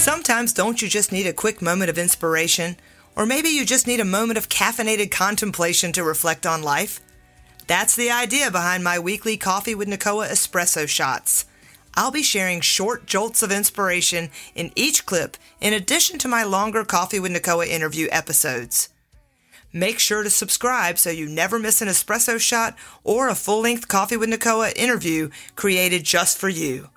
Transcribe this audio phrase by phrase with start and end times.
[0.00, 2.78] Sometimes don't you just need a quick moment of inspiration?
[3.14, 7.00] Or maybe you just need a moment of caffeinated contemplation to reflect on life?
[7.66, 11.44] That's the idea behind my weekly Coffee with Nicoa espresso shots.
[11.94, 16.82] I'll be sharing short jolts of inspiration in each clip in addition to my longer
[16.82, 18.88] Coffee with Nicoa interview episodes.
[19.70, 23.86] Make sure to subscribe so you never miss an espresso shot or a full length
[23.88, 26.88] Coffee with Nicoa interview created just for you.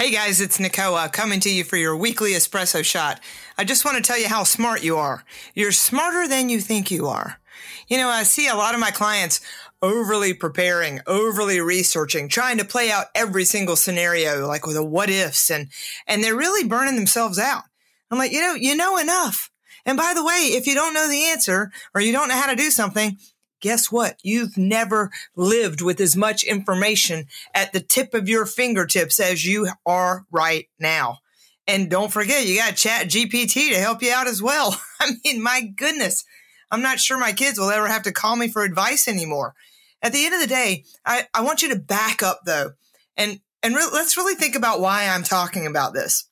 [0.00, 3.20] Hey guys, it's Nicoa coming to you for your weekly espresso shot.
[3.58, 5.24] I just want to tell you how smart you are.
[5.54, 7.38] You're smarter than you think you are.
[7.86, 9.42] You know, I see a lot of my clients
[9.82, 15.10] overly preparing, overly researching, trying to play out every single scenario, like with a what
[15.10, 15.68] ifs, and,
[16.06, 17.64] and they're really burning themselves out.
[18.10, 19.50] I'm like, you know, you know enough.
[19.84, 22.48] And by the way, if you don't know the answer or you don't know how
[22.48, 23.18] to do something,
[23.60, 24.18] guess what?
[24.22, 29.68] You've never lived with as much information at the tip of your fingertips as you
[29.86, 31.18] are right now.
[31.66, 34.76] And don't forget, you got Chat GPT to help you out as well.
[35.00, 36.24] I mean, my goodness,
[36.70, 39.54] I'm not sure my kids will ever have to call me for advice anymore.
[40.02, 42.72] At the end of the day, I, I want you to back up though,
[43.16, 46.26] and and re- let's really think about why I'm talking about this.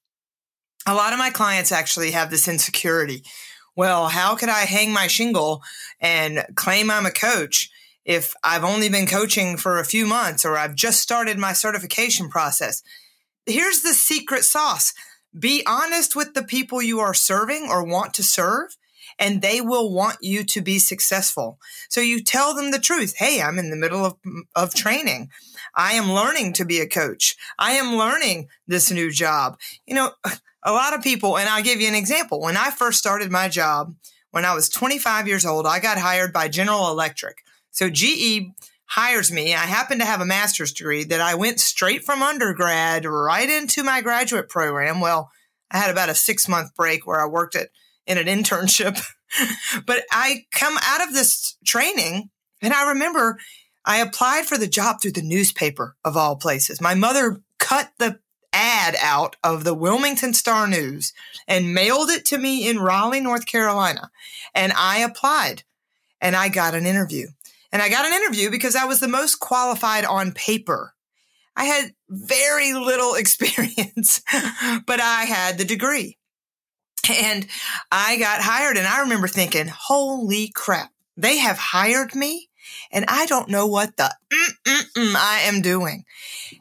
[0.86, 3.25] A lot of my clients actually have this insecurity
[3.79, 5.62] well, how could I hang my shingle
[6.01, 7.71] and claim I'm a coach
[8.05, 12.29] if I've only been coaching for a few months or I've just started my certification
[12.29, 12.83] process?
[13.47, 14.95] Here's the secret sauce.
[15.39, 18.77] Be honest with the people you are serving or want to serve
[19.19, 21.58] and they will want you to be successful.
[21.88, 23.16] So you tell them the truth.
[23.16, 24.16] Hey, I'm in the middle of,
[24.55, 25.30] of training.
[25.75, 27.36] I am learning to be a coach.
[27.58, 29.58] I am learning this new job.
[29.86, 30.10] You know,
[30.62, 32.41] a lot of people, and I'll give you an example.
[32.41, 33.94] When I first started my job,
[34.30, 37.38] when I was 25 years old, I got hired by General Electric.
[37.70, 38.53] So GE
[38.84, 39.55] hires me.
[39.55, 43.82] I happen to have a master's degree that I went straight from undergrad right into
[43.82, 45.00] my graduate program.
[45.00, 45.30] Well,
[45.70, 47.69] I had about a six month break where I worked at
[48.09, 49.01] in an internship,
[49.87, 53.38] but I come out of this training and I remember
[53.84, 56.81] I applied for the job through the newspaper of all places.
[56.81, 58.19] My mother cut the
[58.53, 61.12] ad out of the Wilmington Star News
[61.47, 64.11] and mailed it to me in Raleigh, North Carolina.
[64.55, 65.62] And I applied
[66.21, 67.28] and I got an interview.
[67.71, 70.94] And I got an interview because I was the most qualified on paper.
[71.56, 74.22] I had very little experience,
[74.87, 76.18] but I had the degree.
[77.10, 77.46] And
[77.91, 78.76] I got hired.
[78.76, 82.48] And I remember thinking, holy crap, they have hired me
[82.91, 84.14] and I don't know what the
[84.96, 86.04] I am doing.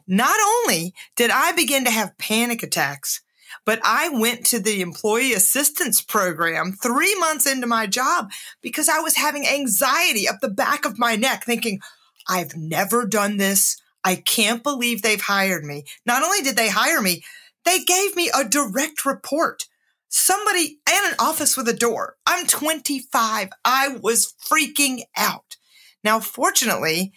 [0.06, 3.22] Not only did I begin to have panic attacks,
[3.64, 8.30] but I went to the employee assistance program three months into my job
[8.62, 11.80] because I was having anxiety up the back of my neck, thinking,
[12.28, 13.80] I've never done this.
[14.04, 15.84] I can't believe they've hired me.
[16.06, 17.22] Not only did they hire me,
[17.64, 19.64] they gave me a direct report.
[20.08, 22.16] Somebody and an office with a door.
[22.26, 23.50] I'm 25.
[23.64, 25.56] I was freaking out.
[26.02, 27.12] Now, fortunately,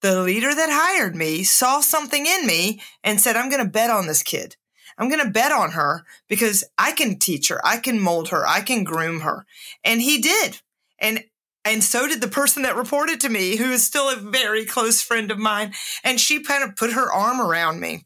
[0.00, 3.90] the leader that hired me saw something in me and said, I'm going to bet
[3.90, 4.56] on this kid.
[4.98, 7.60] I'm going to bet on her because I can teach her.
[7.64, 8.46] I can mold her.
[8.46, 9.46] I can groom her.
[9.84, 10.60] And he did.
[10.98, 11.24] And
[11.64, 15.00] and so did the person that reported to me, who is still a very close
[15.00, 15.72] friend of mine.
[16.02, 18.04] And she kind of put her arm around me.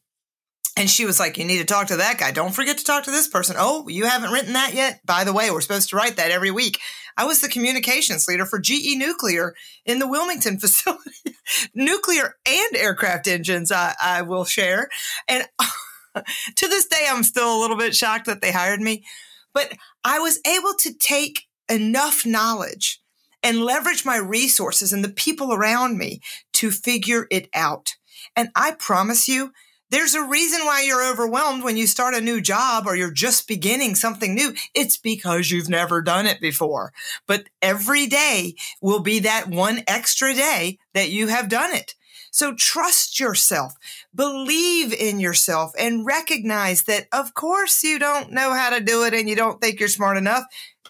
[0.77, 2.31] And she was like, You need to talk to that guy.
[2.31, 3.57] Don't forget to talk to this person.
[3.59, 5.01] Oh, you haven't written that yet?
[5.05, 6.81] By the way, we're supposed to write that every week.
[7.17, 9.55] I was the communications leader for GE Nuclear
[9.87, 11.37] in the Wilmington facility.
[11.75, 14.89] Nuclear and aircraft engines, I, I will share.
[15.27, 15.47] And
[16.57, 19.05] to this day, I'm still a little bit shocked that they hired me.
[19.55, 19.73] But
[20.05, 23.01] I was able to take enough knowledge
[23.43, 26.21] and leverage my resources and the people around me
[26.53, 27.95] to figure it out.
[28.35, 29.53] And I promise you,
[29.91, 33.47] there's a reason why you're overwhelmed when you start a new job or you're just
[33.47, 34.55] beginning something new.
[34.75, 36.93] It's because you've never done it before.
[37.27, 41.95] But every day will be that one extra day that you have done it.
[42.31, 43.75] So trust yourself,
[44.15, 49.15] believe in yourself and recognize that of course you don't know how to do it
[49.15, 50.45] and you don't think you're smart enough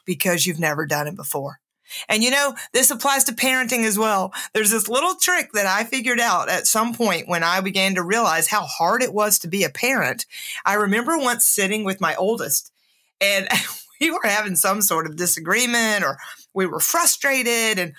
[0.05, 1.61] because you've never done it before.
[2.09, 4.33] And you know, this applies to parenting as well.
[4.53, 8.03] There's this little trick that I figured out at some point when I began to
[8.03, 10.27] realize how hard it was to be a parent.
[10.65, 12.73] I remember once sitting with my oldest
[13.21, 13.49] and
[14.01, 16.19] we were having some sort of disagreement or
[16.55, 17.95] we were frustrated and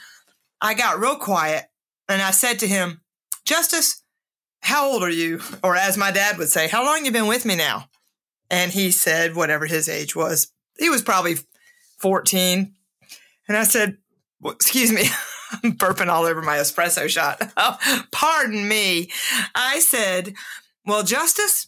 [0.62, 1.66] I got real quiet
[2.10, 3.02] and I said to him,
[3.46, 4.04] Justice,
[4.62, 5.40] how old are you?
[5.64, 7.90] Or as my dad would say, how long you been with me now?
[8.50, 10.52] And he said whatever his age was.
[10.78, 11.36] He was probably
[12.00, 12.74] 14,
[13.48, 13.98] and I said,
[14.42, 15.04] well, excuse me,
[15.64, 17.42] I'm burping all over my espresso shot.
[17.58, 19.10] Oh, pardon me.
[19.56, 20.34] I said,
[20.86, 21.68] well, Justice,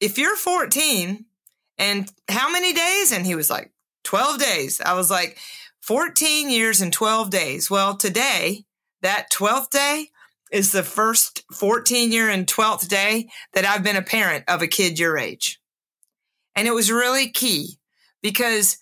[0.00, 1.24] if you're 14
[1.78, 3.12] And how many days?
[3.12, 3.72] And he was like,
[4.04, 4.80] 12 days.
[4.80, 5.38] I was like,
[5.80, 7.70] 14 years and 12 days.
[7.70, 8.64] Well, today,
[9.00, 10.08] that 12th day
[10.52, 14.66] is the first 14 year and 12th day that I've been a parent of a
[14.66, 15.60] kid your age.
[16.54, 17.78] And it was really key
[18.22, 18.76] because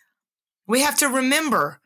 [0.67, 1.80] we have to remember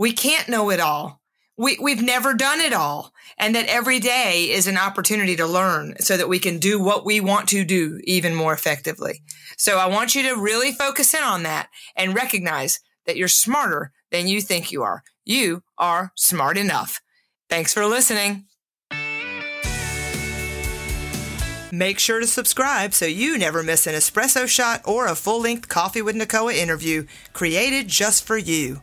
[0.00, 1.20] we can't know it all.
[1.58, 3.12] We, we've never done it all.
[3.36, 7.04] And that every day is an opportunity to learn so that we can do what
[7.04, 9.20] we want to do even more effectively.
[9.58, 13.92] So I want you to really focus in on that and recognize that you're smarter
[14.10, 15.02] than you think you are.
[15.26, 17.02] You are smart enough.
[17.50, 18.46] Thanks for listening.
[21.70, 25.68] Make sure to subscribe so you never miss an espresso shot or a full length
[25.68, 27.04] Coffee with Nicoa interview
[27.34, 28.80] created just for you.